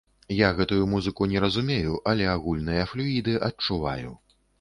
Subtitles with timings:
[0.35, 4.09] Я гэтую музыку не разумею, але агульныя флюіды адчуваю.